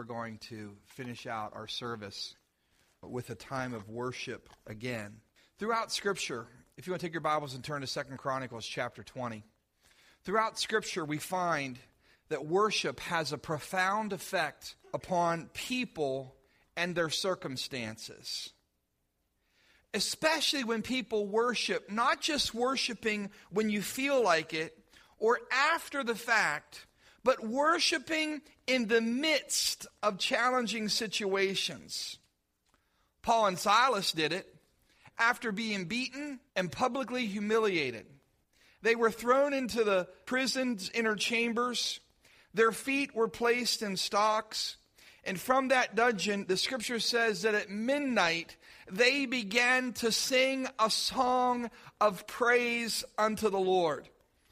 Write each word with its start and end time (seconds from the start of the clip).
we're 0.00 0.04
going 0.04 0.38
to 0.38 0.74
finish 0.86 1.26
out 1.26 1.52
our 1.54 1.68
service 1.68 2.34
with 3.02 3.28
a 3.28 3.34
time 3.34 3.74
of 3.74 3.86
worship 3.90 4.48
again. 4.66 5.12
Throughout 5.58 5.92
Scripture, 5.92 6.46
if 6.78 6.86
you 6.86 6.92
want 6.94 7.02
to 7.02 7.06
take 7.06 7.12
your 7.12 7.20
Bibles 7.20 7.54
and 7.54 7.62
turn 7.62 7.82
to 7.82 7.86
Second 7.86 8.16
Chronicles 8.16 8.66
chapter 8.66 9.02
20, 9.02 9.44
throughout 10.24 10.58
Scripture 10.58 11.04
we 11.04 11.18
find 11.18 11.78
that 12.30 12.46
worship 12.46 12.98
has 13.00 13.34
a 13.34 13.36
profound 13.36 14.14
effect 14.14 14.74
upon 14.94 15.50
people 15.52 16.34
and 16.78 16.94
their 16.94 17.10
circumstances. 17.10 18.54
Especially 19.92 20.64
when 20.64 20.80
people 20.80 21.26
worship, 21.26 21.90
not 21.90 22.22
just 22.22 22.54
worshiping 22.54 23.28
when 23.50 23.68
you 23.68 23.82
feel 23.82 24.24
like 24.24 24.54
it 24.54 24.78
or 25.18 25.40
after 25.52 26.02
the 26.02 26.14
fact, 26.14 26.86
but 27.24 27.46
worshiping 27.46 28.40
in 28.66 28.88
the 28.88 29.00
midst 29.00 29.86
of 30.02 30.18
challenging 30.18 30.88
situations. 30.88 32.18
Paul 33.22 33.46
and 33.46 33.58
Silas 33.58 34.12
did 34.12 34.32
it 34.32 34.46
after 35.18 35.52
being 35.52 35.84
beaten 35.84 36.40
and 36.56 36.72
publicly 36.72 37.26
humiliated. 37.26 38.06
They 38.82 38.94
were 38.94 39.10
thrown 39.10 39.52
into 39.52 39.84
the 39.84 40.08
prison's 40.24 40.90
inner 40.90 41.16
chambers. 41.16 42.00
Their 42.54 42.72
feet 42.72 43.14
were 43.14 43.28
placed 43.28 43.82
in 43.82 43.96
stocks. 43.96 44.76
And 45.24 45.38
from 45.38 45.68
that 45.68 45.94
dungeon, 45.94 46.46
the 46.48 46.56
scripture 46.56 46.98
says 46.98 47.42
that 47.42 47.54
at 47.54 47.68
midnight, 47.68 48.56
they 48.90 49.26
began 49.26 49.92
to 49.94 50.10
sing 50.10 50.66
a 50.78 50.88
song 50.90 51.70
of 52.00 52.26
praise 52.26 53.04
unto 53.18 53.50
the 53.50 53.60
Lord. 53.60 54.08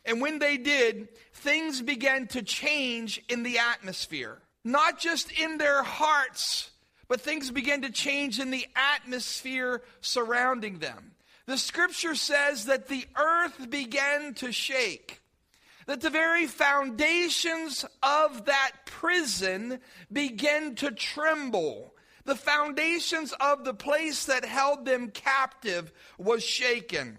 And 0.08 0.22
when 0.22 0.38
they 0.38 0.56
did, 0.56 1.08
things 1.34 1.82
began 1.82 2.28
to 2.28 2.42
change 2.42 3.22
in 3.28 3.42
the 3.42 3.58
atmosphere. 3.58 4.38
Not 4.64 4.98
just 4.98 5.30
in 5.30 5.58
their 5.58 5.82
hearts, 5.82 6.70
but 7.08 7.20
things 7.20 7.50
began 7.50 7.82
to 7.82 7.90
change 7.90 8.40
in 8.40 8.50
the 8.50 8.66
atmosphere 8.74 9.82
surrounding 10.00 10.78
them. 10.78 11.12
The 11.44 11.58
scripture 11.58 12.14
says 12.14 12.64
that 12.64 12.88
the 12.88 13.04
earth 13.16 13.68
began 13.68 14.32
to 14.34 14.50
shake, 14.50 15.20
that 15.86 16.00
the 16.00 16.10
very 16.10 16.46
foundations 16.46 17.84
of 18.02 18.46
that 18.46 18.72
prison 18.86 19.78
began 20.10 20.74
to 20.76 20.90
tremble. 20.90 21.94
The 22.24 22.34
foundations 22.34 23.34
of 23.40 23.64
the 23.64 23.74
place 23.74 24.24
that 24.24 24.44
held 24.46 24.86
them 24.86 25.10
captive 25.10 25.92
was 26.16 26.42
shaken. 26.42 27.18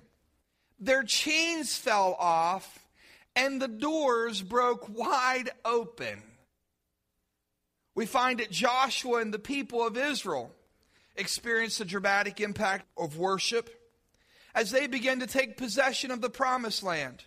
Their 0.79 1.03
chains 1.03 1.75
fell 1.75 2.15
off, 2.19 2.87
and 3.35 3.61
the 3.61 3.67
doors 3.67 4.41
broke 4.41 4.87
wide 4.89 5.49
open. 5.65 6.23
We 7.95 8.05
find 8.05 8.39
that 8.39 8.51
Joshua 8.51 9.19
and 9.19 9.33
the 9.33 9.39
people 9.39 9.85
of 9.85 9.97
Israel 9.97 10.53
experienced 11.17 11.79
the 11.79 11.85
dramatic 11.85 12.39
impact 12.39 12.85
of 12.97 13.17
worship 13.17 13.69
as 14.55 14.71
they 14.71 14.87
began 14.87 15.19
to 15.19 15.27
take 15.27 15.57
possession 15.57 16.11
of 16.11 16.21
the 16.21 16.29
promised 16.29 16.81
land. 16.81 17.25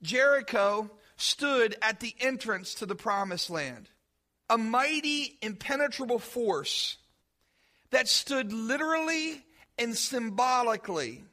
Jericho 0.00 0.90
stood 1.16 1.76
at 1.82 2.00
the 2.00 2.14
entrance 2.20 2.74
to 2.74 2.86
the 2.86 2.94
promised 2.94 3.50
land, 3.50 3.88
a 4.48 4.56
mighty, 4.56 5.38
impenetrable 5.42 6.18
force 6.18 6.98
that 7.90 8.08
stood 8.08 8.52
literally 8.52 9.44
and 9.78 9.96
symbolically 9.96 11.24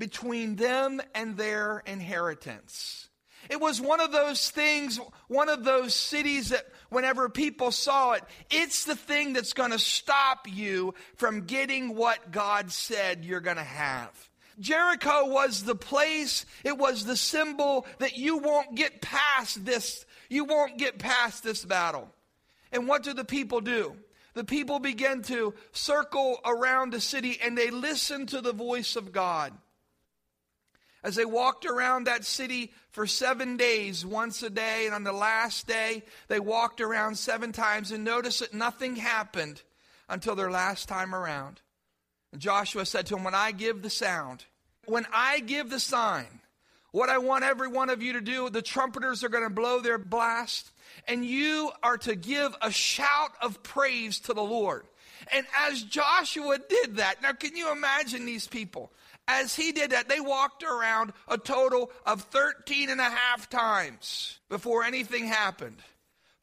between 0.00 0.56
them 0.56 1.00
and 1.14 1.36
their 1.36 1.84
inheritance. 1.86 3.08
It 3.48 3.60
was 3.60 3.80
one 3.80 4.00
of 4.00 4.12
those 4.12 4.50
things, 4.50 4.98
one 5.28 5.48
of 5.48 5.62
those 5.62 5.94
cities 5.94 6.48
that 6.48 6.66
whenever 6.88 7.28
people 7.28 7.70
saw 7.70 8.12
it, 8.12 8.24
it's 8.50 8.84
the 8.84 8.96
thing 8.96 9.34
that's 9.34 9.52
going 9.52 9.70
to 9.70 9.78
stop 9.78 10.46
you 10.48 10.94
from 11.16 11.42
getting 11.42 11.94
what 11.94 12.32
God 12.32 12.72
said 12.72 13.24
you're 13.24 13.40
going 13.40 13.56
to 13.56 13.62
have. 13.62 14.10
Jericho 14.58 15.26
was 15.26 15.62
the 15.62 15.74
place, 15.74 16.44
it 16.64 16.76
was 16.76 17.04
the 17.04 17.16
symbol 17.16 17.86
that 17.98 18.16
you 18.16 18.38
won't 18.38 18.74
get 18.74 19.00
past 19.00 19.64
this, 19.64 20.04
you 20.28 20.44
won't 20.44 20.78
get 20.78 20.98
past 20.98 21.42
this 21.42 21.64
battle. 21.64 22.08
And 22.72 22.88
what 22.88 23.02
do 23.02 23.14
the 23.14 23.24
people 23.24 23.60
do? 23.60 23.96
The 24.34 24.44
people 24.44 24.78
begin 24.78 25.22
to 25.24 25.54
circle 25.72 26.38
around 26.44 26.92
the 26.92 27.00
city 27.00 27.38
and 27.42 27.58
they 27.58 27.70
listen 27.70 28.26
to 28.26 28.40
the 28.40 28.52
voice 28.52 28.96
of 28.96 29.12
God. 29.12 29.52
As 31.02 31.16
they 31.16 31.24
walked 31.24 31.64
around 31.64 32.04
that 32.04 32.24
city 32.24 32.72
for 32.90 33.06
seven 33.06 33.56
days, 33.56 34.04
once 34.04 34.42
a 34.42 34.50
day, 34.50 34.84
and 34.84 34.94
on 34.94 35.04
the 35.04 35.12
last 35.12 35.66
day, 35.66 36.02
they 36.28 36.40
walked 36.40 36.80
around 36.80 37.16
seven 37.16 37.52
times 37.52 37.90
and 37.90 38.04
noticed 38.04 38.40
that 38.40 38.52
nothing 38.52 38.96
happened 38.96 39.62
until 40.08 40.34
their 40.34 40.50
last 40.50 40.88
time 40.88 41.14
around. 41.14 41.60
And 42.32 42.40
Joshua 42.40 42.84
said 42.84 43.06
to 43.06 43.16
him, 43.16 43.24
When 43.24 43.34
I 43.34 43.52
give 43.52 43.82
the 43.82 43.90
sound, 43.90 44.44
when 44.84 45.06
I 45.12 45.40
give 45.40 45.70
the 45.70 45.80
sign, 45.80 46.40
what 46.92 47.08
I 47.08 47.18
want 47.18 47.44
every 47.44 47.68
one 47.68 47.88
of 47.88 48.02
you 48.02 48.14
to 48.14 48.20
do, 48.20 48.50
the 48.50 48.62
trumpeters 48.62 49.22
are 49.22 49.28
going 49.28 49.44
to 49.44 49.50
blow 49.50 49.80
their 49.80 49.98
blast, 49.98 50.70
and 51.06 51.24
you 51.24 51.70
are 51.82 51.96
to 51.98 52.14
give 52.14 52.54
a 52.60 52.70
shout 52.70 53.32
of 53.40 53.62
praise 53.62 54.18
to 54.20 54.34
the 54.34 54.42
Lord. 54.42 54.84
And 55.32 55.46
as 55.68 55.82
Joshua 55.82 56.58
did 56.58 56.96
that, 56.96 57.22
now 57.22 57.32
can 57.32 57.56
you 57.56 57.70
imagine 57.70 58.26
these 58.26 58.48
people? 58.48 58.90
As 59.32 59.54
he 59.54 59.70
did 59.70 59.92
that, 59.92 60.08
they 60.08 60.18
walked 60.18 60.64
around 60.64 61.12
a 61.28 61.38
total 61.38 61.92
of 62.04 62.22
13 62.22 62.90
and 62.90 63.00
a 63.00 63.04
half 63.04 63.48
times 63.48 64.40
before 64.48 64.82
anything 64.82 65.24
happened. 65.24 65.76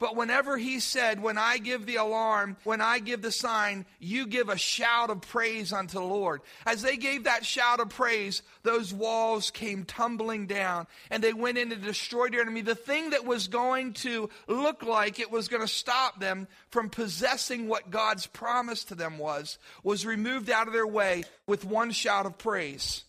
But 0.00 0.14
whenever 0.14 0.56
he 0.56 0.78
said, 0.78 1.20
When 1.20 1.36
I 1.36 1.58
give 1.58 1.84
the 1.84 1.96
alarm, 1.96 2.56
when 2.62 2.80
I 2.80 3.00
give 3.00 3.20
the 3.20 3.32
sign, 3.32 3.84
you 3.98 4.26
give 4.26 4.48
a 4.48 4.56
shout 4.56 5.10
of 5.10 5.22
praise 5.22 5.72
unto 5.72 5.98
the 5.98 6.04
Lord. 6.04 6.40
As 6.64 6.82
they 6.82 6.96
gave 6.96 7.24
that 7.24 7.44
shout 7.44 7.80
of 7.80 7.88
praise, 7.88 8.42
those 8.62 8.94
walls 8.94 9.50
came 9.50 9.84
tumbling 9.84 10.46
down 10.46 10.86
and 11.10 11.22
they 11.22 11.32
went 11.32 11.58
in 11.58 11.70
to 11.70 11.76
destroy 11.76 12.28
their 12.28 12.42
enemy. 12.42 12.60
The 12.60 12.76
thing 12.76 13.10
that 13.10 13.24
was 13.24 13.48
going 13.48 13.94
to 13.94 14.30
look 14.46 14.84
like 14.84 15.18
it 15.18 15.32
was 15.32 15.48
going 15.48 15.62
to 15.62 15.68
stop 15.68 16.20
them 16.20 16.46
from 16.70 16.90
possessing 16.90 17.66
what 17.66 17.90
God's 17.90 18.26
promise 18.26 18.84
to 18.84 18.94
them 18.94 19.18
was, 19.18 19.58
was 19.82 20.06
removed 20.06 20.48
out 20.48 20.68
of 20.68 20.74
their 20.74 20.86
way 20.86 21.24
with 21.48 21.64
one 21.64 21.90
shout 21.90 22.24
of 22.24 22.38
praise. 22.38 23.04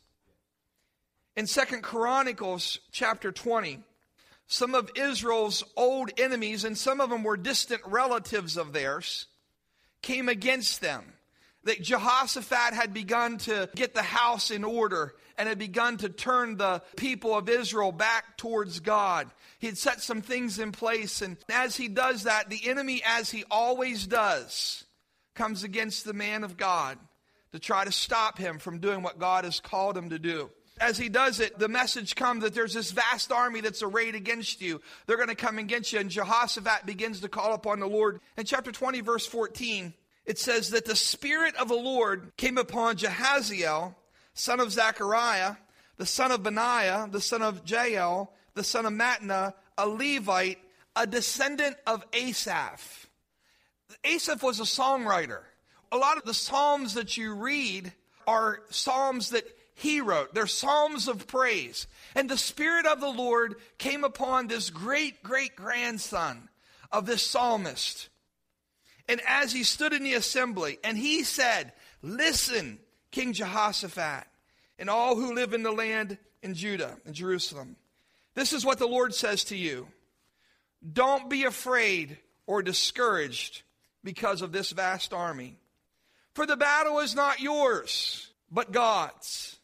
In 1.35 1.45
Second 1.45 1.83
Chronicles 1.83 2.79
chapter 2.91 3.31
20, 3.31 3.79
some 4.49 4.73
of 4.73 4.89
Israel's 4.95 5.63
old 5.77 6.09
enemies, 6.17 6.65
and 6.65 6.75
some 6.75 6.99
of 6.99 7.11
them 7.11 7.23
were 7.23 7.37
distant 7.37 7.81
relatives 7.85 8.57
of 8.57 8.73
theirs, 8.73 9.27
came 10.01 10.27
against 10.27 10.81
them. 10.81 11.13
That 11.65 11.83
Jehoshaphat 11.83 12.73
had 12.73 12.91
begun 12.91 13.37
to 13.39 13.69
get 13.75 13.93
the 13.93 14.01
house 14.01 14.49
in 14.49 14.63
order 14.63 15.13
and 15.37 15.47
had 15.47 15.59
begun 15.59 15.97
to 15.97 16.09
turn 16.09 16.57
the 16.57 16.81
people 16.97 17.37
of 17.37 17.47
Israel 17.47 17.91
back 17.91 18.37
towards 18.37 18.79
God. 18.79 19.29
He 19.59 19.67
had 19.67 19.77
set 19.77 20.01
some 20.01 20.23
things 20.23 20.57
in 20.57 20.71
place, 20.71 21.21
and 21.21 21.37
as 21.47 21.75
he 21.77 21.87
does 21.87 22.23
that, 22.23 22.49
the 22.49 22.67
enemy, 22.67 23.03
as 23.05 23.29
he 23.29 23.43
always 23.51 24.07
does, 24.07 24.83
comes 25.35 25.63
against 25.63 26.05
the 26.05 26.13
man 26.13 26.43
of 26.43 26.57
God 26.57 26.97
to 27.51 27.59
try 27.59 27.85
to 27.85 27.91
stop 27.91 28.39
him 28.39 28.57
from 28.57 28.79
doing 28.79 29.03
what 29.03 29.19
God 29.19 29.43
has 29.43 29.59
called 29.59 29.95
him 29.95 30.09
to 30.09 30.17
do 30.17 30.49
as 30.79 30.97
he 30.97 31.09
does 31.09 31.39
it, 31.39 31.59
the 31.59 31.67
message 31.67 32.15
comes 32.15 32.43
that 32.43 32.53
there's 32.53 32.73
this 32.73 32.91
vast 32.91 33.31
army 33.31 33.61
that's 33.61 33.83
arrayed 33.83 34.15
against 34.15 34.61
you. 34.61 34.81
They're 35.05 35.17
going 35.17 35.29
to 35.29 35.35
come 35.35 35.57
against 35.57 35.93
you. 35.93 35.99
And 35.99 36.09
Jehoshaphat 36.09 36.85
begins 36.85 37.21
to 37.21 37.29
call 37.29 37.53
upon 37.53 37.79
the 37.79 37.87
Lord. 37.87 38.19
In 38.37 38.45
chapter 38.45 38.71
20, 38.71 39.01
verse 39.01 39.25
14, 39.25 39.93
it 40.25 40.39
says 40.39 40.69
that 40.69 40.85
the 40.85 40.95
Spirit 40.95 41.55
of 41.55 41.67
the 41.67 41.75
Lord 41.75 42.31
came 42.37 42.57
upon 42.57 42.97
Jehaziel, 42.97 43.95
son 44.33 44.59
of 44.59 44.71
Zechariah, 44.71 45.55
the 45.97 46.05
son 46.05 46.31
of 46.31 46.43
Benaiah, 46.43 47.09
the 47.11 47.21
son 47.21 47.41
of 47.41 47.61
Jael, 47.65 48.33
the 48.53 48.63
son 48.63 48.85
of 48.85 48.93
Mattaniah, 48.93 49.53
a 49.77 49.87
Levite, 49.87 50.59
a 50.95 51.07
descendant 51.07 51.77
of 51.87 52.05
Asaph. 52.13 53.07
Asaph 54.03 54.43
was 54.43 54.59
a 54.59 54.63
songwriter. 54.63 55.41
A 55.91 55.97
lot 55.97 56.17
of 56.17 56.23
the 56.23 56.33
Psalms 56.33 56.93
that 56.93 57.17
you 57.17 57.33
read 57.33 57.91
are 58.27 58.61
Psalms 58.69 59.31
that 59.31 59.45
he 59.79 60.01
wrote. 60.01 60.33
They're 60.33 60.45
psalms 60.45 61.07
of 61.07 61.25
praise. 61.25 61.87
And 62.13 62.29
the 62.29 62.37
Spirit 62.37 62.85
of 62.85 62.99
the 62.99 63.09
Lord 63.09 63.55
came 63.77 64.03
upon 64.03 64.47
this 64.47 64.69
great 64.69 65.23
great 65.23 65.55
grandson 65.55 66.49
of 66.91 67.05
this 67.05 67.25
psalmist. 67.25 68.09
And 69.07 69.21
as 69.25 69.53
he 69.53 69.63
stood 69.63 69.93
in 69.93 70.03
the 70.03 70.13
assembly, 70.15 70.79
and 70.83 70.97
he 70.97 71.23
said, 71.23 71.71
Listen, 72.01 72.79
King 73.11 73.33
Jehoshaphat, 73.33 74.25
and 74.77 74.89
all 74.89 75.15
who 75.15 75.33
live 75.33 75.53
in 75.53 75.63
the 75.63 75.71
land 75.71 76.17
in 76.43 76.53
Judah 76.53 76.97
and 77.05 77.15
Jerusalem. 77.15 77.75
This 78.35 78.53
is 78.53 78.65
what 78.65 78.79
the 78.79 78.87
Lord 78.87 79.15
says 79.15 79.45
to 79.45 79.55
you 79.55 79.87
Don't 80.91 81.29
be 81.29 81.45
afraid 81.45 82.17
or 82.47 82.61
discouraged 82.61 83.63
because 84.03 84.41
of 84.41 84.51
this 84.51 84.71
vast 84.71 85.13
army. 85.13 85.57
For 86.33 86.45
the 86.45 86.57
battle 86.57 86.99
is 86.99 87.15
not 87.15 87.39
yours, 87.39 88.29
but 88.51 88.71
God's. 88.71 89.58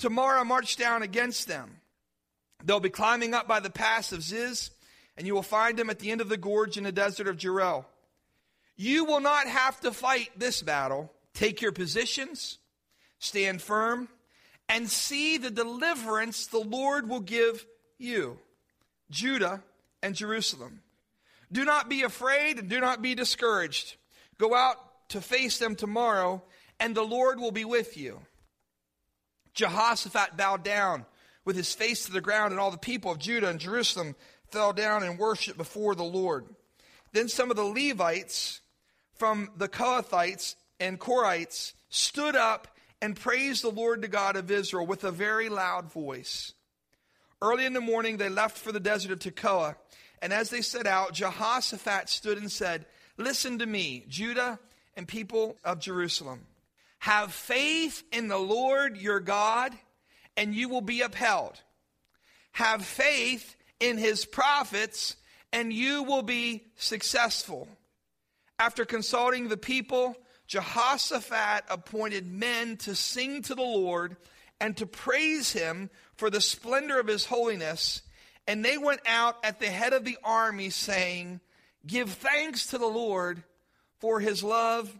Tomorrow 0.00 0.44
march 0.44 0.76
down 0.78 1.02
against 1.02 1.46
them. 1.46 1.76
They'll 2.64 2.80
be 2.80 2.88
climbing 2.88 3.34
up 3.34 3.46
by 3.46 3.60
the 3.60 3.68
pass 3.68 4.12
of 4.12 4.22
Ziz, 4.22 4.70
and 5.14 5.26
you 5.26 5.34
will 5.34 5.42
find 5.42 5.78
them 5.78 5.90
at 5.90 5.98
the 5.98 6.10
end 6.10 6.22
of 6.22 6.30
the 6.30 6.38
gorge 6.38 6.78
in 6.78 6.84
the 6.84 6.90
desert 6.90 7.28
of 7.28 7.36
Jeruel. 7.36 7.84
You 8.76 9.04
will 9.04 9.20
not 9.20 9.46
have 9.46 9.78
to 9.80 9.92
fight 9.92 10.30
this 10.38 10.62
battle. 10.62 11.12
Take 11.34 11.60
your 11.60 11.72
positions, 11.72 12.56
stand 13.18 13.60
firm, 13.60 14.08
and 14.70 14.88
see 14.88 15.36
the 15.36 15.50
deliverance 15.50 16.46
the 16.46 16.60
Lord 16.60 17.06
will 17.06 17.20
give 17.20 17.66
you, 17.98 18.38
Judah 19.10 19.62
and 20.02 20.14
Jerusalem. 20.14 20.80
Do 21.52 21.66
not 21.66 21.90
be 21.90 22.04
afraid 22.04 22.58
and 22.58 22.70
do 22.70 22.80
not 22.80 23.02
be 23.02 23.14
discouraged. 23.14 23.96
Go 24.38 24.54
out 24.54 24.76
to 25.10 25.20
face 25.20 25.58
them 25.58 25.76
tomorrow, 25.76 26.42
and 26.78 26.94
the 26.94 27.02
Lord 27.02 27.38
will 27.38 27.52
be 27.52 27.66
with 27.66 27.98
you. 27.98 28.22
Jehoshaphat 29.54 30.36
bowed 30.36 30.64
down 30.64 31.06
with 31.44 31.56
his 31.56 31.74
face 31.74 32.04
to 32.04 32.12
the 32.12 32.20
ground, 32.20 32.52
and 32.52 32.60
all 32.60 32.70
the 32.70 32.78
people 32.78 33.10
of 33.10 33.18
Judah 33.18 33.48
and 33.48 33.58
Jerusalem 33.58 34.14
fell 34.50 34.72
down 34.72 35.02
and 35.02 35.18
worshiped 35.18 35.58
before 35.58 35.94
the 35.94 36.04
Lord. 36.04 36.46
Then 37.12 37.28
some 37.28 37.50
of 37.50 37.56
the 37.56 37.64
Levites 37.64 38.60
from 39.14 39.50
the 39.56 39.68
Kohathites 39.68 40.54
and 40.78 40.98
Korites 40.98 41.72
stood 41.88 42.36
up 42.36 42.68
and 43.02 43.16
praised 43.16 43.62
the 43.62 43.70
Lord 43.70 44.02
the 44.02 44.08
God 44.08 44.36
of 44.36 44.50
Israel 44.50 44.86
with 44.86 45.04
a 45.04 45.10
very 45.10 45.48
loud 45.48 45.90
voice. 45.90 46.52
Early 47.42 47.64
in 47.64 47.72
the 47.72 47.80
morning, 47.80 48.16
they 48.16 48.28
left 48.28 48.58
for 48.58 48.72
the 48.72 48.80
desert 48.80 49.12
of 49.12 49.18
Tekoa. 49.18 49.76
And 50.22 50.32
as 50.32 50.50
they 50.50 50.60
set 50.60 50.86
out, 50.86 51.14
Jehoshaphat 51.14 52.08
stood 52.08 52.38
and 52.38 52.52
said, 52.52 52.84
Listen 53.16 53.58
to 53.58 53.66
me, 53.66 54.04
Judah 54.08 54.58
and 54.96 55.08
people 55.08 55.56
of 55.64 55.80
Jerusalem. 55.80 56.46
Have 57.00 57.32
faith 57.32 58.04
in 58.12 58.28
the 58.28 58.38
Lord 58.38 58.98
your 58.98 59.20
God, 59.20 59.72
and 60.36 60.54
you 60.54 60.68
will 60.68 60.82
be 60.82 61.00
upheld. 61.00 61.58
Have 62.52 62.84
faith 62.84 63.56
in 63.80 63.96
his 63.96 64.26
prophets, 64.26 65.16
and 65.50 65.72
you 65.72 66.02
will 66.02 66.22
be 66.22 66.64
successful. 66.76 67.68
After 68.58 68.84
consulting 68.84 69.48
the 69.48 69.56
people, 69.56 70.14
Jehoshaphat 70.46 71.64
appointed 71.70 72.30
men 72.30 72.76
to 72.78 72.94
sing 72.94 73.40
to 73.42 73.54
the 73.54 73.62
Lord 73.62 74.16
and 74.60 74.76
to 74.76 74.84
praise 74.84 75.52
him 75.52 75.88
for 76.16 76.28
the 76.28 76.42
splendor 76.42 77.00
of 77.00 77.06
his 77.06 77.24
holiness. 77.24 78.02
And 78.46 78.62
they 78.62 78.76
went 78.76 79.00
out 79.06 79.36
at 79.42 79.58
the 79.58 79.70
head 79.70 79.94
of 79.94 80.04
the 80.04 80.18
army, 80.22 80.68
saying, 80.68 81.40
Give 81.86 82.10
thanks 82.10 82.66
to 82.66 82.78
the 82.78 82.86
Lord, 82.86 83.42
for 84.00 84.20
his 84.20 84.44
love 84.44 84.94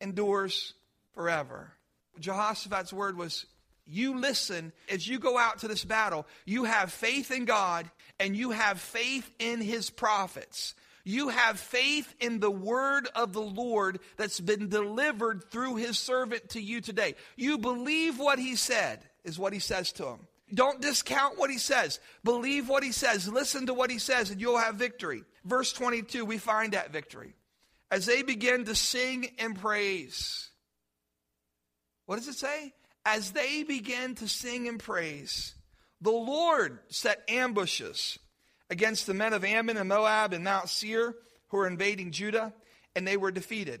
endures 0.00 0.72
forever. 1.14 1.72
Jehoshaphat's 2.18 2.92
word 2.92 3.16
was, 3.16 3.46
You 3.86 4.18
listen 4.18 4.72
as 4.88 5.06
you 5.06 5.18
go 5.18 5.38
out 5.38 5.60
to 5.60 5.68
this 5.68 5.84
battle. 5.84 6.26
You 6.44 6.64
have 6.64 6.92
faith 6.92 7.30
in 7.30 7.44
God 7.44 7.90
and 8.20 8.36
you 8.36 8.50
have 8.50 8.80
faith 8.80 9.30
in 9.38 9.60
his 9.60 9.90
prophets. 9.90 10.74
You 11.04 11.30
have 11.30 11.58
faith 11.58 12.14
in 12.20 12.38
the 12.38 12.50
word 12.50 13.08
of 13.14 13.32
the 13.32 13.40
Lord 13.40 13.98
that's 14.16 14.38
been 14.38 14.68
delivered 14.68 15.50
through 15.50 15.76
his 15.76 15.98
servant 15.98 16.50
to 16.50 16.60
you 16.60 16.80
today. 16.80 17.16
You 17.36 17.58
believe 17.58 18.18
what 18.18 18.38
he 18.38 18.54
said, 18.54 19.00
is 19.24 19.38
what 19.38 19.52
he 19.52 19.58
says 19.58 19.90
to 19.92 20.06
him. 20.06 20.20
Don't 20.54 20.80
discount 20.80 21.38
what 21.38 21.50
he 21.50 21.58
says. 21.58 21.98
Believe 22.24 22.68
what 22.68 22.84
he 22.84 22.92
says. 22.92 23.26
Listen 23.26 23.66
to 23.66 23.74
what 23.74 23.90
he 23.90 23.98
says, 23.98 24.30
and 24.30 24.40
you'll 24.40 24.58
have 24.58 24.76
victory. 24.76 25.24
Verse 25.44 25.72
22, 25.72 26.24
we 26.24 26.38
find 26.38 26.74
that 26.74 26.92
victory. 26.92 27.34
As 27.90 28.06
they 28.06 28.22
begin 28.22 28.64
to 28.66 28.74
sing 28.74 29.30
and 29.38 29.58
praise. 29.58 30.50
What 32.06 32.16
does 32.16 32.28
it 32.28 32.34
say? 32.34 32.74
As 33.04 33.32
they 33.32 33.62
began 33.62 34.14
to 34.16 34.28
sing 34.28 34.68
and 34.68 34.78
praise, 34.78 35.54
the 36.00 36.10
Lord 36.10 36.78
set 36.88 37.22
ambushes 37.28 38.18
against 38.70 39.06
the 39.06 39.14
men 39.14 39.32
of 39.32 39.44
Ammon 39.44 39.76
and 39.76 39.88
Moab 39.88 40.32
and 40.32 40.44
Mount 40.44 40.68
Seir 40.68 41.14
who 41.48 41.56
were 41.58 41.66
invading 41.66 42.10
Judah, 42.10 42.52
and 42.96 43.06
they 43.06 43.16
were 43.16 43.30
defeated. 43.30 43.80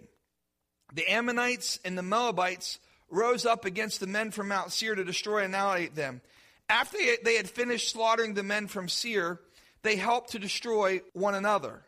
The 0.92 1.10
Ammonites 1.10 1.78
and 1.84 1.96
the 1.96 2.02
Moabites 2.02 2.78
rose 3.08 3.46
up 3.46 3.64
against 3.64 4.00
the 4.00 4.06
men 4.06 4.30
from 4.30 4.48
Mount 4.48 4.72
Seir 4.72 4.94
to 4.94 5.04
destroy 5.04 5.38
and 5.38 5.54
annihilate 5.54 5.94
them. 5.94 6.20
After 6.68 6.98
they 7.24 7.36
had 7.36 7.48
finished 7.48 7.90
slaughtering 7.90 8.34
the 8.34 8.42
men 8.42 8.68
from 8.68 8.88
Seir, 8.88 9.40
they 9.82 9.96
helped 9.96 10.32
to 10.32 10.38
destroy 10.38 11.00
one 11.12 11.34
another. 11.34 11.84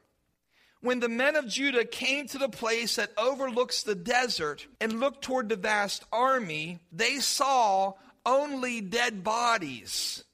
When 0.84 1.00
the 1.00 1.08
men 1.08 1.34
of 1.34 1.48
Judah 1.48 1.86
came 1.86 2.26
to 2.26 2.36
the 2.36 2.50
place 2.50 2.96
that 2.96 3.10
overlooks 3.16 3.82
the 3.82 3.94
desert 3.94 4.66
and 4.82 5.00
looked 5.00 5.22
toward 5.24 5.48
the 5.48 5.56
vast 5.56 6.04
army, 6.12 6.78
they 6.92 7.20
saw 7.20 7.94
only 8.26 8.82
dead 8.82 9.24
bodies 9.24 10.24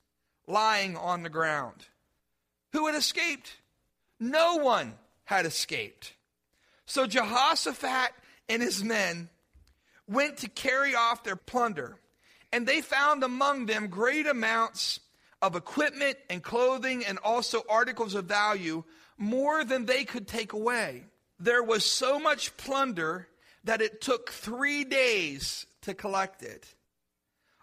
lying 0.48 0.96
on 0.96 1.22
the 1.22 1.28
ground. 1.28 1.86
Who 2.72 2.86
had 2.86 2.96
escaped? 2.96 3.58
No 4.18 4.56
one 4.56 4.94
had 5.22 5.46
escaped. 5.46 6.14
So 6.84 7.06
Jehoshaphat 7.06 8.10
and 8.48 8.60
his 8.60 8.82
men 8.82 9.28
went 10.08 10.38
to 10.38 10.48
carry 10.48 10.96
off 10.96 11.22
their 11.22 11.36
plunder 11.36 11.96
and 12.52 12.66
they 12.66 12.80
found 12.80 13.22
among 13.22 13.66
them 13.66 13.86
great 13.86 14.26
amounts 14.26 14.98
of 15.40 15.54
equipment 15.54 16.18
and 16.28 16.42
clothing 16.42 17.04
and 17.06 17.18
also 17.18 17.62
articles 17.68 18.16
of 18.16 18.24
value, 18.24 18.82
more 19.20 19.64
than 19.64 19.84
they 19.84 20.04
could 20.04 20.26
take 20.26 20.54
away. 20.54 21.04
There 21.38 21.62
was 21.62 21.84
so 21.84 22.18
much 22.18 22.56
plunder 22.56 23.28
that 23.64 23.82
it 23.82 24.00
took 24.00 24.30
three 24.30 24.82
days 24.82 25.66
to 25.82 25.94
collect 25.94 26.42
it. 26.42 26.66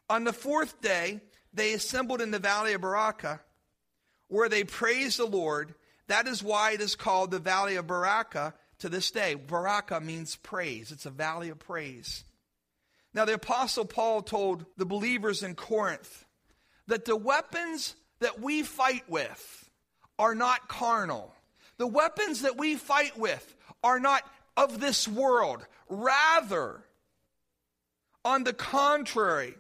On 0.10 0.24
the 0.24 0.34
fourth 0.34 0.80
day, 0.82 1.20
they 1.54 1.74
assembled 1.74 2.22
in 2.22 2.32
the 2.32 2.40
valley 2.40 2.74
of 2.74 2.82
Berachah, 2.82 3.40
where 4.28 4.48
they 4.48 4.64
praised 4.64 5.18
the 5.18 5.26
Lord. 5.26 5.74
That 6.08 6.28
is 6.28 6.44
why 6.44 6.72
it 6.72 6.82
is 6.82 6.96
called 6.96 7.32
the 7.32 7.40
valley 7.40 7.76
of 7.76 7.88
Berachah 7.88 8.54
to 8.80 8.90
this 8.90 9.10
day. 9.10 9.36
Berachah 9.36 10.02
means 10.02 10.36
praise, 10.36 10.92
it's 10.92 11.08
a 11.08 11.12
valley 11.12 11.50
of 11.50 11.60
praise. 11.60 12.24
Now, 13.14 13.26
the 13.26 13.34
Apostle 13.34 13.86
Paul 13.86 14.22
told 14.22 14.66
the 14.78 14.86
believers 14.86 15.42
in 15.42 15.56
Corinth 15.56 16.26
that 16.86 17.06
the 17.06 17.16
weapons 17.16 17.96
that 18.20 18.40
we 18.40 18.62
fight 18.62 19.10
with 19.10 19.70
are 20.20 20.36
not 20.36 20.68
carnal. 20.68 21.34
The 21.78 21.88
weapons 21.88 22.42
that 22.42 22.58
we 22.58 22.76
fight 22.76 23.18
with 23.18 23.56
are 23.84 24.00
not 24.00 24.24
of 24.56 24.80
this 24.80 25.08
world. 25.08 25.66
Rather, 25.88 26.84
on 28.26 28.44
the 28.44 28.54
contrary, 28.54 29.54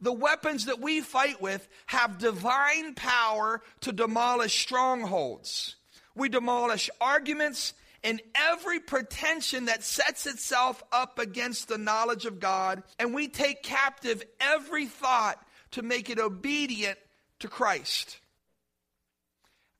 the 0.00 0.12
weapons 0.12 0.66
that 0.66 0.80
we 0.80 1.00
fight 1.00 1.40
with 1.40 1.66
have 1.86 2.18
divine 2.18 2.94
power 2.94 3.62
to 3.80 3.92
demolish 3.92 4.60
strongholds. 4.60 5.76
We 6.14 6.28
demolish 6.28 6.90
arguments 7.00 7.74
and 8.04 8.20
every 8.34 8.80
pretension 8.80 9.64
that 9.64 9.82
sets 9.82 10.26
itself 10.26 10.82
up 10.92 11.18
against 11.18 11.68
the 11.68 11.78
knowledge 11.78 12.26
of 12.26 12.38
God, 12.38 12.82
and 12.98 13.14
we 13.14 13.28
take 13.28 13.62
captive 13.62 14.22
every 14.38 14.86
thought 14.86 15.44
to 15.72 15.82
make 15.82 16.10
it 16.10 16.18
obedient 16.18 16.98
to 17.40 17.48
Christ. 17.48 18.20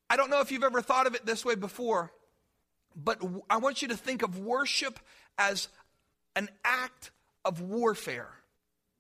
I 0.09 0.17
don't 0.17 0.31
know 0.31 0.41
if 0.41 0.53
you've 0.53 0.65
ever 0.65 0.83
thought 0.83 1.07
of 1.07 1.15
it 1.15 1.27
this 1.27 1.45
way 1.45 1.55
before, 1.55 2.13
but 2.95 3.23
I 3.49 3.57
want 3.57 3.83
you 3.83 3.89
to 3.89 3.97
think 3.97 4.23
of 4.23 4.39
worship 4.39 4.99
as 5.39 5.69
an 6.37 6.49
act 6.65 7.11
of 7.45 7.61
warfare. 7.61 8.31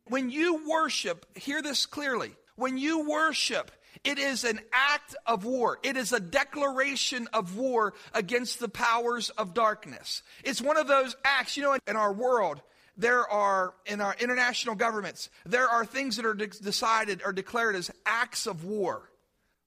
When 0.06 0.30
you 0.30 0.68
worship, 0.68 1.26
hear 1.36 1.62
this 1.62 1.86
clearly. 1.86 2.32
When 2.56 2.78
you 2.78 3.08
worship, 3.08 3.70
it 4.04 4.18
is 4.18 4.44
an 4.44 4.60
act 4.72 5.16
of 5.26 5.44
war. 5.44 5.78
It 5.82 5.96
is 5.96 6.12
a 6.12 6.20
declaration 6.20 7.28
of 7.32 7.56
war 7.56 7.94
against 8.12 8.60
the 8.60 8.68
powers 8.68 9.30
of 9.30 9.54
darkness. 9.54 10.22
It's 10.42 10.60
one 10.60 10.76
of 10.76 10.88
those 10.88 11.16
acts, 11.24 11.56
you 11.56 11.62
know, 11.62 11.78
in 11.86 11.96
our 11.96 12.12
world, 12.12 12.60
there 12.96 13.28
are, 13.28 13.74
in 13.86 14.00
our 14.00 14.14
international 14.20 14.74
governments, 14.74 15.30
there 15.44 15.68
are 15.68 15.84
things 15.84 16.16
that 16.16 16.26
are 16.26 16.34
de- 16.34 16.46
decided 16.46 17.22
or 17.24 17.32
declared 17.32 17.74
as 17.76 17.90
acts 18.06 18.46
of 18.46 18.64
war. 18.64 19.10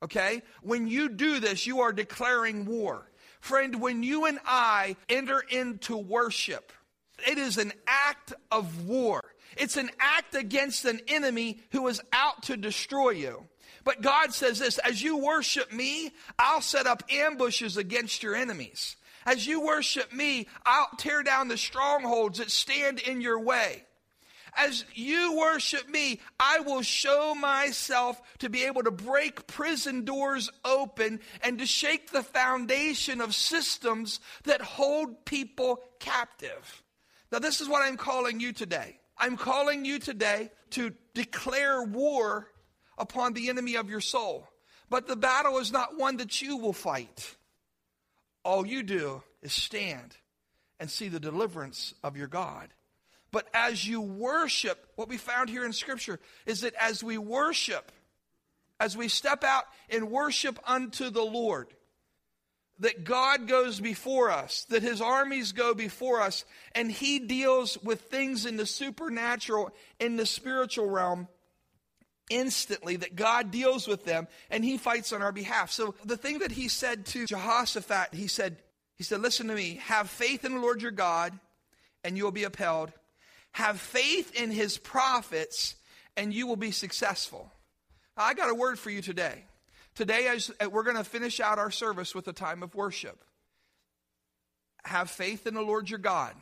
Okay? 0.03 0.41
When 0.61 0.87
you 0.87 1.09
do 1.09 1.39
this, 1.39 1.65
you 1.65 1.81
are 1.81 1.91
declaring 1.91 2.65
war. 2.65 3.09
Friend, 3.39 3.81
when 3.81 4.03
you 4.03 4.25
and 4.25 4.39
I 4.45 4.95
enter 5.09 5.39
into 5.39 5.97
worship, 5.97 6.71
it 7.27 7.37
is 7.37 7.57
an 7.57 7.73
act 7.87 8.33
of 8.51 8.87
war. 8.87 9.23
It's 9.55 9.77
an 9.77 9.89
act 9.99 10.35
against 10.35 10.85
an 10.85 11.01
enemy 11.07 11.59
who 11.71 11.87
is 11.87 12.01
out 12.13 12.43
to 12.43 12.57
destroy 12.57 13.11
you. 13.11 13.45
But 13.83 14.01
God 14.01 14.33
says 14.33 14.59
this 14.59 14.77
as 14.79 15.01
you 15.01 15.17
worship 15.17 15.71
me, 15.71 16.11
I'll 16.37 16.61
set 16.61 16.87
up 16.87 17.03
ambushes 17.09 17.77
against 17.77 18.21
your 18.21 18.35
enemies. 18.35 18.97
As 19.25 19.47
you 19.47 19.61
worship 19.61 20.13
me, 20.13 20.47
I'll 20.65 20.89
tear 20.97 21.23
down 21.23 21.47
the 21.47 21.57
strongholds 21.57 22.39
that 22.39 22.51
stand 22.51 22.99
in 22.99 23.21
your 23.21 23.39
way. 23.39 23.86
As 24.57 24.85
you 24.95 25.37
worship 25.37 25.87
me, 25.87 26.19
I 26.39 26.61
will 26.61 26.81
show 26.81 27.35
myself 27.35 28.19
to 28.39 28.49
be 28.49 28.63
able 28.63 28.83
to 28.83 28.91
break 28.91 29.45
prison 29.45 30.03
doors 30.03 30.49
open 30.65 31.19
and 31.43 31.59
to 31.59 31.67
shake 31.67 32.11
the 32.11 32.23
foundation 32.23 33.21
of 33.21 33.35
systems 33.35 34.19
that 34.45 34.61
hold 34.61 35.25
people 35.25 35.81
captive. 35.99 36.83
Now, 37.31 37.37
this 37.39 37.61
is 37.61 37.69
what 37.69 37.83
I'm 37.83 37.97
calling 37.97 38.39
you 38.39 38.51
today. 38.51 38.99
I'm 39.17 39.37
calling 39.37 39.85
you 39.85 39.99
today 39.99 40.49
to 40.71 40.93
declare 41.13 41.83
war 41.83 42.47
upon 42.97 43.33
the 43.33 43.49
enemy 43.49 43.75
of 43.75 43.89
your 43.89 44.01
soul. 44.01 44.47
But 44.89 45.07
the 45.07 45.15
battle 45.15 45.59
is 45.59 45.71
not 45.71 45.97
one 45.97 46.17
that 46.17 46.41
you 46.41 46.57
will 46.57 46.73
fight. 46.73 47.35
All 48.43 48.65
you 48.65 48.81
do 48.81 49.21
is 49.41 49.53
stand 49.53 50.15
and 50.79 50.89
see 50.89 51.09
the 51.09 51.19
deliverance 51.19 51.93
of 52.03 52.17
your 52.17 52.27
God. 52.27 52.69
But 53.37 53.49
as 53.53 53.87
you 53.87 54.01
worship, 54.01 54.83
what 54.95 55.09
we 55.09 55.17
found 55.17 55.51
here 55.51 55.63
in 55.63 55.71
Scripture 55.71 56.19
is 56.47 56.61
that 56.61 56.73
as 56.73 57.03
we 57.03 57.19
worship, 57.19 57.91
as 58.79 58.97
we 58.97 59.09
step 59.09 59.43
out 59.43 59.65
and 59.91 60.09
worship 60.09 60.57
unto 60.65 61.11
the 61.11 61.21
Lord, 61.21 61.67
that 62.79 63.03
God 63.03 63.47
goes 63.47 63.79
before 63.79 64.31
us, 64.31 64.65
that 64.69 64.81
his 64.81 65.01
armies 65.01 65.51
go 65.51 65.75
before 65.75 66.19
us, 66.19 66.45
and 66.73 66.91
he 66.91 67.19
deals 67.19 67.77
with 67.83 68.01
things 68.01 68.47
in 68.47 68.57
the 68.57 68.65
supernatural, 68.65 69.69
in 69.99 70.17
the 70.17 70.25
spiritual 70.25 70.89
realm 70.89 71.27
instantly, 72.31 72.95
that 72.95 73.15
God 73.15 73.51
deals 73.51 73.87
with 73.87 74.03
them 74.03 74.27
and 74.49 74.65
he 74.65 74.79
fights 74.79 75.13
on 75.13 75.21
our 75.21 75.31
behalf. 75.31 75.69
So 75.69 75.93
the 76.03 76.17
thing 76.17 76.39
that 76.39 76.53
he 76.53 76.69
said 76.69 77.05
to 77.05 77.27
Jehoshaphat, 77.27 78.15
he 78.15 78.25
said, 78.25 78.57
he 78.95 79.03
said, 79.03 79.21
listen 79.21 79.47
to 79.49 79.53
me, 79.53 79.79
have 79.83 80.09
faith 80.09 80.43
in 80.43 80.55
the 80.55 80.59
Lord 80.59 80.81
your 80.81 80.89
God 80.89 81.37
and 82.03 82.17
you 82.17 82.23
will 82.23 82.31
be 82.31 82.45
upheld. 82.45 82.91
Have 83.57 83.81
faith 83.81 84.39
in 84.39 84.51
his 84.51 84.77
prophets 84.77 85.73
and 86.15 86.31
you 86.31 86.45
will 86.45 86.57
be 86.57 86.69
successful. 86.69 87.51
I 88.15 88.35
got 88.35 88.51
a 88.51 88.53
word 88.53 88.77
for 88.77 88.91
you 88.91 89.01
today. 89.01 89.45
Today, 89.95 90.27
uh, 90.61 90.69
we're 90.69 90.83
going 90.83 90.95
to 90.95 91.03
finish 91.03 91.39
out 91.39 91.57
our 91.57 91.71
service 91.71 92.13
with 92.13 92.27
a 92.27 92.33
time 92.33 92.61
of 92.61 92.75
worship. 92.75 93.19
Have 94.85 95.09
faith 95.09 95.47
in 95.47 95.55
the 95.55 95.63
Lord 95.63 95.89
your 95.89 95.97
God. 95.97 96.35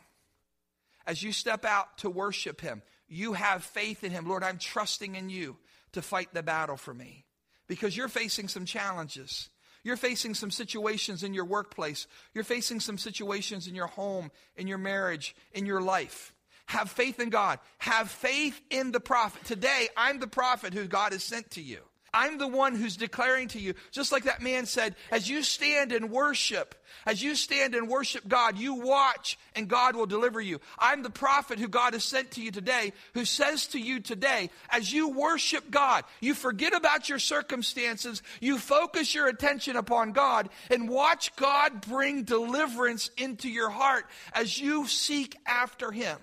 As 1.06 1.22
you 1.22 1.32
step 1.32 1.64
out 1.64 1.96
to 1.98 2.10
worship 2.10 2.60
him, 2.60 2.82
you 3.08 3.32
have 3.32 3.64
faith 3.64 4.04
in 4.04 4.12
him. 4.12 4.28
Lord, 4.28 4.44
I'm 4.44 4.58
trusting 4.58 5.14
in 5.14 5.30
you 5.30 5.56
to 5.92 6.02
fight 6.02 6.34
the 6.34 6.42
battle 6.42 6.76
for 6.76 6.92
me 6.92 7.24
because 7.66 7.96
you're 7.96 8.08
facing 8.08 8.48
some 8.48 8.66
challenges. 8.66 9.48
You're 9.82 9.96
facing 9.96 10.34
some 10.34 10.50
situations 10.50 11.22
in 11.22 11.32
your 11.32 11.46
workplace. 11.46 12.08
You're 12.34 12.44
facing 12.44 12.80
some 12.80 12.98
situations 12.98 13.66
in 13.66 13.74
your 13.74 13.86
home, 13.86 14.30
in 14.54 14.66
your 14.66 14.76
marriage, 14.76 15.34
in 15.54 15.64
your 15.64 15.80
life. 15.80 16.34
Have 16.66 16.90
faith 16.90 17.20
in 17.20 17.30
God. 17.30 17.58
Have 17.78 18.10
faith 18.10 18.60
in 18.70 18.92
the 18.92 19.00
prophet. 19.00 19.44
Today, 19.44 19.88
I'm 19.96 20.18
the 20.18 20.26
prophet 20.26 20.74
who 20.74 20.86
God 20.86 21.12
has 21.12 21.22
sent 21.22 21.52
to 21.52 21.62
you. 21.62 21.80
I'm 22.16 22.38
the 22.38 22.48
one 22.48 22.74
who's 22.74 22.96
declaring 22.96 23.48
to 23.48 23.60
you, 23.60 23.74
just 23.90 24.10
like 24.10 24.24
that 24.24 24.40
man 24.40 24.64
said, 24.64 24.94
as 25.10 25.28
you 25.28 25.42
stand 25.42 25.92
and 25.92 26.10
worship, 26.10 26.74
as 27.04 27.22
you 27.22 27.34
stand 27.34 27.74
and 27.74 27.90
worship 27.90 28.26
God, 28.26 28.56
you 28.56 28.72
watch 28.72 29.38
and 29.54 29.68
God 29.68 29.94
will 29.94 30.06
deliver 30.06 30.40
you. 30.40 30.60
I'm 30.78 31.02
the 31.02 31.10
prophet 31.10 31.58
who 31.58 31.68
God 31.68 31.92
has 31.92 32.04
sent 32.04 32.30
to 32.32 32.40
you 32.42 32.50
today, 32.50 32.94
who 33.12 33.26
says 33.26 33.66
to 33.68 33.78
you 33.78 34.00
today, 34.00 34.48
as 34.70 34.90
you 34.90 35.10
worship 35.10 35.70
God, 35.70 36.04
you 36.20 36.32
forget 36.32 36.74
about 36.74 37.10
your 37.10 37.18
circumstances, 37.18 38.22
you 38.40 38.56
focus 38.56 39.14
your 39.14 39.28
attention 39.28 39.76
upon 39.76 40.12
God, 40.12 40.48
and 40.70 40.88
watch 40.88 41.36
God 41.36 41.82
bring 41.82 42.22
deliverance 42.22 43.10
into 43.18 43.50
your 43.50 43.68
heart 43.68 44.06
as 44.32 44.58
you 44.58 44.86
seek 44.86 45.36
after 45.46 45.92
Him. 45.92 46.16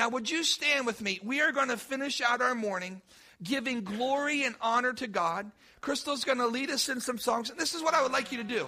Now, 0.00 0.08
would 0.08 0.30
you 0.30 0.44
stand 0.44 0.86
with 0.86 1.02
me? 1.02 1.20
We 1.22 1.42
are 1.42 1.52
going 1.52 1.68
to 1.68 1.76
finish 1.76 2.22
out 2.22 2.40
our 2.40 2.54
morning 2.54 3.02
giving 3.42 3.84
glory 3.84 4.44
and 4.44 4.54
honor 4.58 4.94
to 4.94 5.06
God. 5.06 5.52
Crystal's 5.82 6.24
going 6.24 6.38
to 6.38 6.46
lead 6.46 6.70
us 6.70 6.88
in 6.88 7.02
some 7.02 7.18
songs. 7.18 7.50
And 7.50 7.60
this 7.60 7.74
is 7.74 7.82
what 7.82 7.92
I 7.92 8.02
would 8.02 8.10
like 8.10 8.32
you 8.32 8.38
to 8.38 8.44
do. 8.44 8.66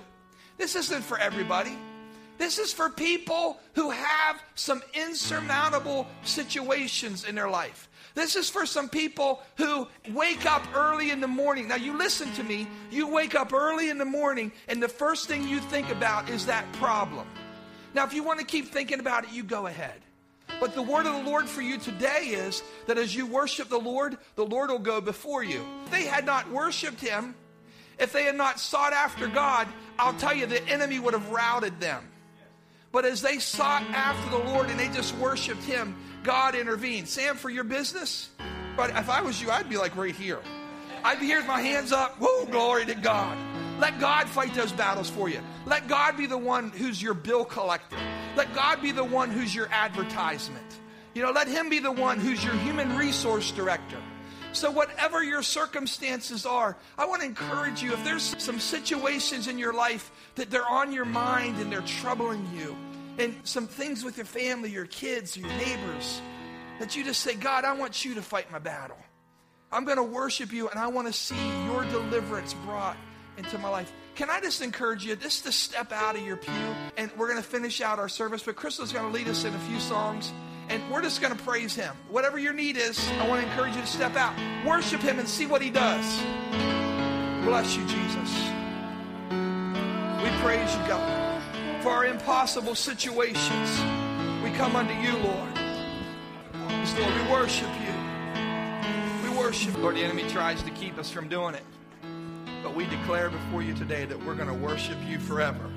This 0.58 0.76
isn't 0.76 1.02
for 1.02 1.16
everybody. 1.16 1.74
This 2.36 2.58
is 2.58 2.74
for 2.74 2.90
people 2.90 3.58
who 3.72 3.88
have 3.88 4.42
some 4.56 4.82
insurmountable 4.92 6.06
situations 6.22 7.24
in 7.24 7.34
their 7.34 7.48
life. 7.48 7.88
This 8.12 8.36
is 8.36 8.50
for 8.50 8.66
some 8.66 8.90
people 8.90 9.40
who 9.56 9.88
wake 10.10 10.44
up 10.44 10.62
early 10.76 11.12
in 11.12 11.22
the 11.22 11.28
morning. 11.28 11.66
Now, 11.66 11.76
you 11.76 11.96
listen 11.96 12.30
to 12.34 12.42
me. 12.42 12.68
You 12.90 13.08
wake 13.08 13.34
up 13.34 13.54
early 13.54 13.88
in 13.88 13.96
the 13.96 14.04
morning, 14.04 14.52
and 14.68 14.82
the 14.82 14.88
first 14.88 15.28
thing 15.28 15.48
you 15.48 15.60
think 15.60 15.88
about 15.88 16.28
is 16.28 16.44
that 16.44 16.70
problem. 16.74 17.26
Now, 17.94 18.04
if 18.04 18.12
you 18.12 18.22
want 18.22 18.38
to 18.40 18.44
keep 18.44 18.68
thinking 18.68 19.00
about 19.00 19.24
it, 19.24 19.32
you 19.32 19.42
go 19.42 19.66
ahead. 19.66 19.98
But 20.60 20.74
the 20.74 20.82
word 20.82 21.06
of 21.06 21.14
the 21.14 21.30
Lord 21.30 21.48
for 21.48 21.60
you 21.60 21.78
today 21.78 22.26
is 22.26 22.62
that 22.86 22.98
as 22.98 23.14
you 23.14 23.26
worship 23.26 23.68
the 23.68 23.78
Lord, 23.78 24.16
the 24.36 24.44
Lord 24.44 24.70
will 24.70 24.78
go 24.78 25.00
before 25.00 25.42
you. 25.42 25.64
If 25.86 25.90
they 25.90 26.04
had 26.04 26.24
not 26.24 26.50
worshiped 26.50 27.00
him, 27.00 27.34
if 27.98 28.12
they 28.12 28.24
had 28.24 28.36
not 28.36 28.60
sought 28.60 28.92
after 28.92 29.26
God, 29.26 29.68
I'll 29.98 30.14
tell 30.14 30.34
you 30.34 30.46
the 30.46 30.66
enemy 30.68 30.98
would 30.98 31.14
have 31.14 31.30
routed 31.30 31.80
them. 31.80 32.08
But 32.92 33.04
as 33.04 33.22
they 33.22 33.38
sought 33.38 33.82
after 33.90 34.30
the 34.30 34.44
Lord 34.44 34.68
and 34.68 34.78
they 34.78 34.88
just 34.88 35.16
worshiped 35.16 35.64
him, 35.64 35.96
God 36.22 36.54
intervened. 36.54 37.08
Sam, 37.08 37.36
for 37.36 37.50
your 37.50 37.64
business, 37.64 38.30
but 38.76 38.90
if 38.90 39.08
I 39.08 39.22
was 39.22 39.40
you, 39.40 39.50
I'd 39.50 39.68
be 39.68 39.76
like 39.76 39.96
right 39.96 40.14
here. 40.14 40.40
I'd 41.04 41.18
be 41.18 41.26
here 41.26 41.38
with 41.38 41.48
my 41.48 41.60
hands 41.60 41.90
up. 41.90 42.16
Whoa, 42.20 42.46
glory 42.46 42.86
to 42.86 42.94
God. 42.94 43.36
Let 43.80 43.98
God 43.98 44.28
fight 44.28 44.54
those 44.54 44.70
battles 44.70 45.10
for 45.10 45.28
you. 45.28 45.40
Let 45.66 45.88
God 45.88 46.16
be 46.16 46.26
the 46.26 46.38
one 46.38 46.70
who's 46.70 47.02
your 47.02 47.14
bill 47.14 47.44
collector. 47.44 47.96
Let 48.36 48.54
God 48.54 48.80
be 48.80 48.92
the 48.92 49.04
one 49.04 49.30
who's 49.30 49.54
your 49.54 49.68
advertisement. 49.70 50.66
You 51.14 51.22
know, 51.22 51.30
let 51.30 51.48
Him 51.48 51.68
be 51.68 51.78
the 51.78 51.92
one 51.92 52.18
who's 52.18 52.42
your 52.42 52.54
human 52.54 52.96
resource 52.96 53.50
director. 53.50 53.98
So, 54.52 54.70
whatever 54.70 55.22
your 55.22 55.42
circumstances 55.42 56.44
are, 56.44 56.76
I 56.98 57.06
want 57.06 57.22
to 57.22 57.26
encourage 57.26 57.82
you 57.82 57.92
if 57.92 58.04
there's 58.04 58.34
some 58.38 58.58
situations 58.58 59.48
in 59.48 59.58
your 59.58 59.72
life 59.72 60.10
that 60.34 60.50
they're 60.50 60.68
on 60.68 60.92
your 60.92 61.06
mind 61.06 61.58
and 61.58 61.72
they're 61.72 61.80
troubling 61.82 62.46
you, 62.54 62.76
and 63.18 63.34
some 63.44 63.66
things 63.66 64.04
with 64.04 64.16
your 64.16 64.26
family, 64.26 64.70
your 64.70 64.86
kids, 64.86 65.36
your 65.36 65.48
neighbors, 65.48 66.20
that 66.78 66.96
you 66.96 67.04
just 67.04 67.20
say, 67.20 67.34
God, 67.34 67.64
I 67.64 67.74
want 67.74 68.04
you 68.04 68.14
to 68.14 68.22
fight 68.22 68.50
my 68.50 68.58
battle. 68.58 68.96
I'm 69.70 69.84
going 69.84 69.96
to 69.96 70.02
worship 70.02 70.52
you 70.52 70.68
and 70.68 70.78
I 70.78 70.88
want 70.88 71.06
to 71.06 71.12
see 71.12 71.36
your 71.64 71.84
deliverance 71.84 72.54
brought 72.54 72.96
into 73.36 73.58
my 73.58 73.68
life. 73.68 73.92
Can 74.14 74.30
I 74.30 74.40
just 74.40 74.62
encourage 74.62 75.04
you 75.04 75.16
just 75.16 75.44
to 75.44 75.52
step 75.52 75.92
out 75.92 76.16
of 76.16 76.22
your 76.22 76.36
pew 76.36 76.52
and 76.96 77.10
we're 77.16 77.28
going 77.28 77.42
to 77.42 77.48
finish 77.48 77.80
out 77.80 77.98
our 77.98 78.08
service, 78.08 78.42
but 78.42 78.56
Crystal's 78.56 78.92
going 78.92 79.06
to 79.06 79.12
lead 79.12 79.28
us 79.28 79.44
in 79.44 79.54
a 79.54 79.58
few 79.60 79.80
songs 79.80 80.32
and 80.68 80.82
we're 80.90 81.02
just 81.02 81.20
going 81.20 81.36
to 81.36 81.42
praise 81.42 81.74
him. 81.74 81.94
Whatever 82.10 82.38
your 82.38 82.52
need 82.52 82.76
is, 82.76 82.98
I 83.20 83.28
want 83.28 83.42
to 83.42 83.48
encourage 83.48 83.74
you 83.74 83.80
to 83.80 83.86
step 83.86 84.16
out, 84.16 84.34
worship 84.66 85.00
him 85.00 85.18
and 85.18 85.28
see 85.28 85.46
what 85.46 85.62
he 85.62 85.70
does. 85.70 86.22
Bless 87.44 87.76
you, 87.76 87.84
Jesus. 87.86 88.30
We 90.22 90.28
praise 90.40 90.72
you, 90.74 90.86
God, 90.86 91.42
for 91.82 91.90
our 91.90 92.06
impossible 92.06 92.74
situations. 92.74 93.80
We 94.42 94.50
come 94.52 94.76
unto 94.76 94.94
you, 94.94 95.16
Lord. 95.18 95.52
Lord, 96.98 97.14
we 97.14 97.32
worship 97.32 97.70
you. 97.80 99.28
We 99.28 99.36
worship. 99.36 99.76
Lord, 99.78 99.96
the 99.96 100.04
enemy 100.04 100.24
tries 100.28 100.62
to 100.62 100.70
keep 100.70 100.98
us 100.98 101.10
from 101.10 101.28
doing 101.28 101.54
it. 101.54 101.62
But 102.72 102.78
we 102.78 102.86
declare 102.86 103.28
before 103.28 103.62
you 103.62 103.74
today 103.74 104.06
that 104.06 104.24
we're 104.24 104.34
going 104.34 104.48
to 104.48 104.54
worship 104.54 104.96
you 105.06 105.18
forever. 105.18 105.70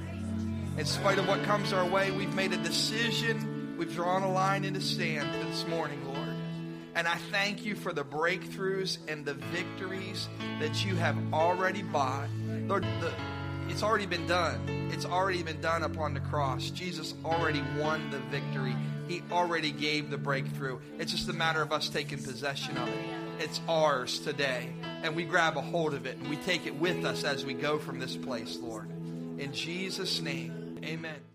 In 0.77 0.85
spite 0.85 1.17
of 1.17 1.27
what 1.27 1.43
comes 1.43 1.73
our 1.73 1.85
way, 1.85 2.09
we've 2.11 2.33
made 2.33 2.53
a 2.53 2.57
decision. 2.57 3.75
We've 3.77 3.93
drawn 3.93 4.23
a 4.23 4.31
line 4.31 4.63
in 4.63 4.75
the 4.75 4.79
sand 4.79 5.27
this 5.45 5.67
morning, 5.67 6.05
Lord. 6.05 6.37
And 6.95 7.05
I 7.05 7.15
thank 7.31 7.65
you 7.65 7.75
for 7.75 7.91
the 7.91 8.05
breakthroughs 8.05 8.97
and 9.09 9.25
the 9.25 9.33
victories 9.33 10.29
that 10.61 10.85
you 10.85 10.95
have 10.95 11.17
already 11.33 11.81
bought. 11.81 12.29
Lord, 12.65 12.83
the, 13.01 13.11
it's 13.67 13.83
already 13.83 14.05
been 14.05 14.25
done. 14.25 14.89
It's 14.93 15.05
already 15.05 15.43
been 15.43 15.59
done 15.59 15.83
upon 15.83 16.13
the 16.13 16.21
cross. 16.21 16.69
Jesus 16.69 17.13
already 17.25 17.61
won 17.77 18.09
the 18.09 18.19
victory. 18.19 18.75
He 19.09 19.21
already 19.33 19.73
gave 19.73 20.09
the 20.09 20.17
breakthrough. 20.17 20.79
It's 20.97 21.11
just 21.11 21.27
a 21.27 21.33
matter 21.33 21.61
of 21.61 21.73
us 21.73 21.89
taking 21.89 22.23
possession 22.23 22.77
of 22.77 22.87
it. 22.87 22.99
It's 23.39 23.59
ours 23.67 24.19
today. 24.19 24.69
And 25.05 25.15
we 25.15 25.23
grab 25.23 25.55
a 25.55 25.61
hold 25.61 25.93
of 25.93 26.07
it 26.07 26.17
and 26.17 26.27
we 26.31 26.35
take 26.37 26.65
it 26.65 26.73
with 26.73 27.05
us 27.05 27.23
as 27.23 27.45
we 27.45 27.53
go 27.53 27.77
from 27.77 27.99
this 27.99 28.15
place, 28.15 28.57
Lord. 28.59 28.89
In 29.37 29.53
Jesus' 29.53 30.19
name, 30.19 30.79
amen. 30.83 31.25